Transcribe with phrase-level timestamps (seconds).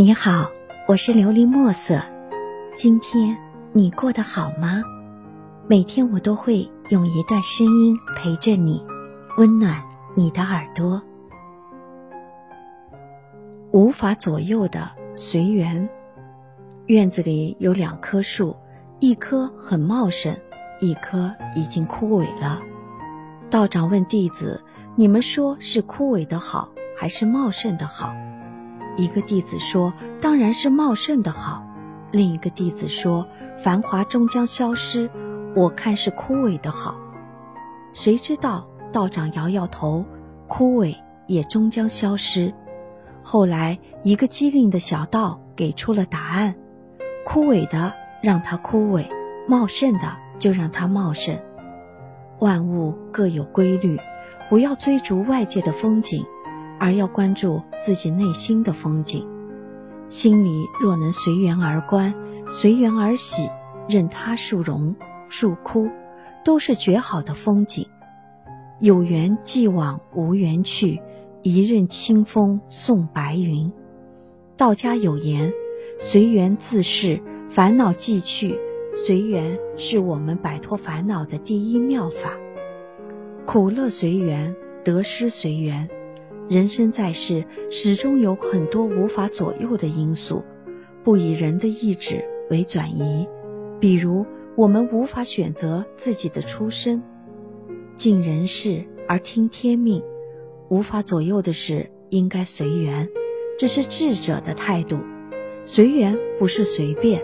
[0.00, 0.50] 你好，
[0.88, 2.00] 我是琉璃墨色。
[2.74, 3.36] 今天
[3.74, 4.82] 你过得好吗？
[5.66, 8.82] 每天我都会用一段声音陪着你，
[9.36, 9.82] 温暖
[10.14, 11.02] 你的耳朵。
[13.72, 15.86] 无法左右的随缘。
[16.86, 18.56] 院子里有两棵树，
[19.00, 20.34] 一棵很茂盛，
[20.80, 22.62] 一棵已经枯萎了。
[23.50, 24.64] 道长问弟子
[24.96, 28.14] ：“你们说是枯萎的好，还是茂盛的好？”
[28.96, 31.64] 一个弟子说：“当然是茂盛的好。”
[32.12, 33.26] 另一个弟子说
[33.56, 35.10] ：“繁华终将消失，
[35.54, 36.96] 我看是枯萎的好。”
[37.94, 40.04] 谁知道道长摇摇头
[40.48, 42.52] ：“枯萎也终将消失。”
[43.22, 46.54] 后来一个机灵的小道给出了答案
[47.24, 49.06] ：“枯萎的让它枯萎，
[49.46, 51.38] 茂盛的就让它茂盛。
[52.40, 54.00] 万物各有规律，
[54.48, 56.24] 不要追逐外界的风景。”
[56.80, 59.24] 而要关注自己内心的风景，
[60.08, 62.12] 心里若能随缘而观，
[62.48, 63.48] 随缘而喜，
[63.86, 64.96] 任它树荣
[65.28, 65.88] 树枯，
[66.42, 67.86] 都是绝好的风景。
[68.80, 71.02] 有缘既往，无缘去，
[71.42, 73.70] 一任清风送白云。
[74.56, 75.52] 道家有言：
[75.98, 78.58] 随缘自是，烦恼即去。
[78.92, 82.32] 随缘是我们摆脱烦恼的第一妙法。
[83.46, 85.88] 苦乐随缘，得失随缘。
[86.50, 90.42] 人生在世，始终有很多无法左右的因素，
[91.04, 93.28] 不以人的意志为转移。
[93.78, 97.00] 比如，我们无法选择自己的出身，
[97.94, 100.02] 尽人事而听天命。
[100.68, 103.08] 无法左右的事，应该随缘，
[103.56, 104.98] 这是智者的态度。
[105.64, 107.22] 随缘不是随便，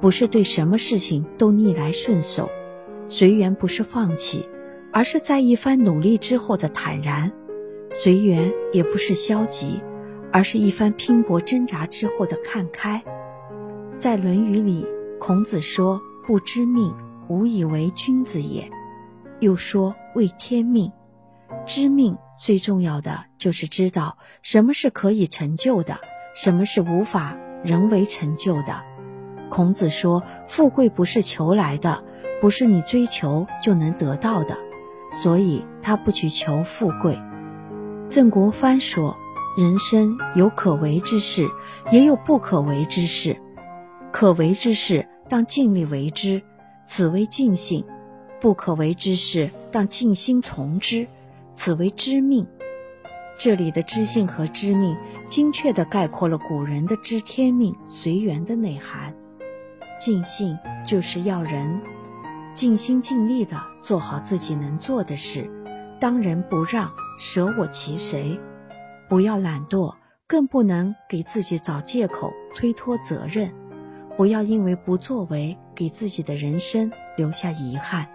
[0.00, 2.50] 不是对什么事情都逆来顺受。
[3.08, 4.48] 随缘不是放弃，
[4.92, 7.30] 而是在一番努力之后的坦然。
[7.96, 9.80] 随缘也不是消极，
[10.32, 13.00] 而是一番拼搏挣扎之后的看开。
[13.96, 14.84] 在《论语》里，
[15.20, 16.92] 孔子说：“不知命，
[17.28, 18.68] 无以为君子也。”
[19.38, 20.90] 又说：“为天命。”
[21.64, 26.00] 知命最重要的就是知道什么是可以成就的，
[26.34, 28.82] 什么是无法人为成就的。
[29.50, 32.02] 孔子说：“富贵不是求来的，
[32.40, 34.58] 不是你追求就能得到的，
[35.22, 37.16] 所以他不去求富贵。”
[38.10, 39.16] 曾国藩说
[39.58, 41.48] ：“人生有可为之事，
[41.90, 43.36] 也有不可为之事。
[44.12, 46.40] 可为之事，当尽力为之，
[46.86, 47.82] 此为尽性；
[48.40, 51.08] 不可为之事，当尽心从之，
[51.54, 52.46] 此为知命。”
[53.36, 54.96] 这里的知性和知命，
[55.28, 59.12] 精确地概括了古人的知天命、随缘的内涵。
[59.98, 61.80] 尽兴就是要人
[62.52, 65.50] 尽心尽力地做好自己能做的事，
[65.98, 66.92] 当仁不让。
[67.18, 68.38] 舍我其谁？
[69.08, 69.94] 不要懒惰，
[70.26, 73.52] 更不能给自己找借口推脱责任。
[74.16, 78.08] 不要因为不作为，给自己的人生留下遗憾。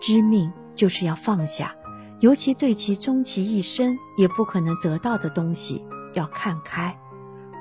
[0.00, 1.74] 知命就是要放下，
[2.20, 5.84] 尤其对其终其一生也不可能得到的东西，
[6.14, 6.96] 要看开。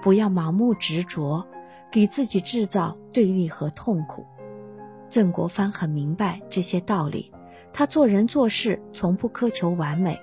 [0.01, 1.45] 不要盲目执着，
[1.91, 4.25] 给自己制造对立和痛苦。
[5.09, 7.31] 曾国藩很明白这些道理。
[7.73, 10.19] 他做人做事从不苛求完美，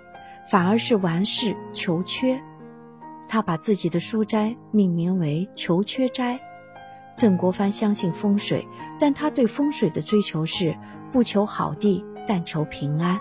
[0.48, 2.40] 反而是完事求缺。
[3.28, 6.40] 他把自己的书斋命名为“求缺斋”。
[7.16, 8.66] 曾国藩相信风水，
[8.98, 10.76] 但他对风水的追求是
[11.12, 13.20] 不求好地，但求平安。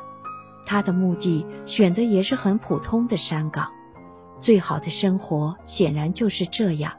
[0.66, 3.70] 他的目的选的也是很普通的山岗。
[4.40, 6.94] 最好的生活显然就是这样：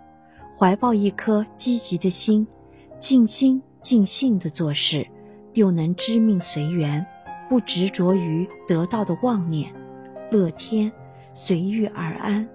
[0.59, 2.47] 怀抱一颗积极的心，
[2.99, 5.07] 尽心尽性的做事，
[5.55, 7.07] 又能知命随缘。
[7.51, 9.75] 不执着于得到的妄念，
[10.31, 10.93] 乐天，
[11.35, 12.49] 随遇而安。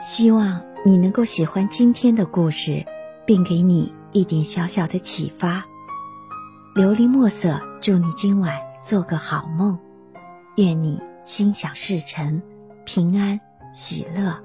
[0.00, 2.86] 希望你能够喜欢今天的故事，
[3.26, 5.64] 并给你一点小小的启发。
[6.76, 9.76] 琉璃墨色，祝你今晚做个好梦，
[10.54, 12.40] 愿你心想事成，
[12.84, 13.40] 平安
[13.74, 14.40] 喜乐。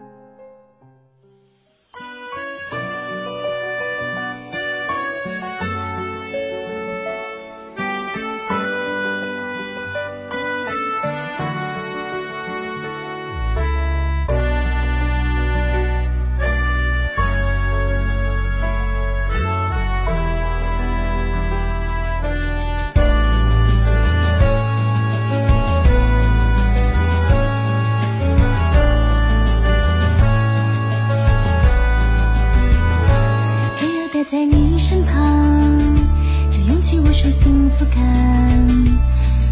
[37.23, 38.01] 是幸福感。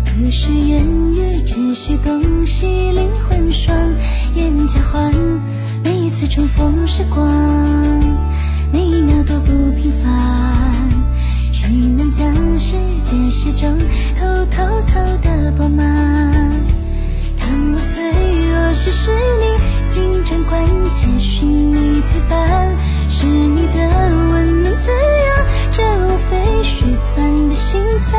[0.06, 0.84] 不是言
[1.14, 3.78] 语，只是东西灵魂双
[4.34, 5.14] 眼交换。
[5.84, 7.30] 每一次重逢时光，
[8.74, 10.10] 每一秒都不平凡。
[11.54, 12.26] 谁能将
[12.58, 13.78] 世界始终
[14.20, 16.52] 偷偷偷的饱满？
[17.40, 18.02] 当我脆
[18.50, 22.76] 弱时，是你紧张关切，寻你陪伴，
[23.12, 23.78] 是你的
[24.32, 26.98] 温暖滋养着我飞絮
[27.60, 28.18] 心脏，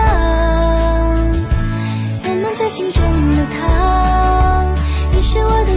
[2.22, 4.68] 暖暖在心中流淌。
[5.12, 5.72] 你是我的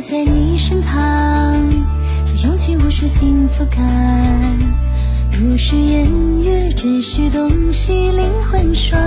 [0.00, 1.54] 在你身旁，
[2.26, 3.78] 就涌起无数幸福感。
[5.32, 6.06] 不需言
[6.42, 9.00] 语，只需洞悉灵魂双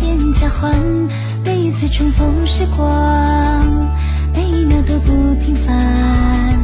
[0.00, 0.72] 眼交换。
[1.44, 3.66] 每一次重逢时光，
[4.32, 6.58] 每一秒都不平凡。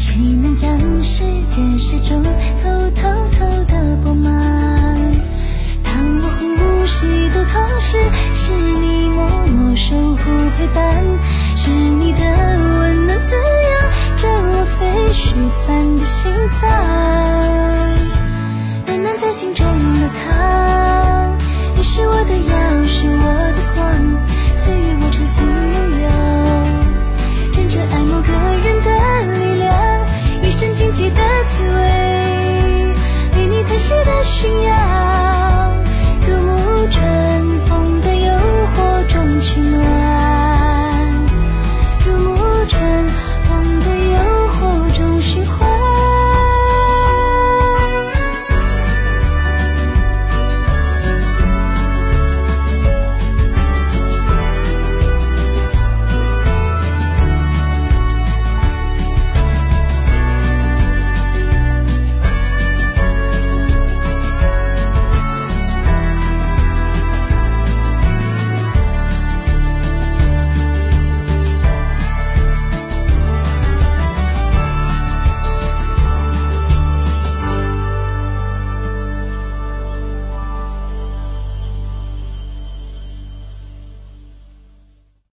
[0.00, 0.70] 谁能将
[1.02, 2.22] 世界始终
[2.62, 3.08] 偷偷
[3.38, 4.32] 偷的饱满？
[5.82, 7.96] 当我呼吸的同时，
[8.34, 11.04] 是你默默守护陪伴，
[11.56, 12.18] 是你的
[13.26, 13.72] 滋养
[14.16, 14.80] 着我飞
[15.12, 15.34] 雪
[15.66, 16.62] 般的心脏，
[18.86, 19.64] 暖暖在心中
[20.00, 21.30] 的他，
[21.76, 23.82] 你是我的药，是我的光，
[24.56, 25.13] 赐予我。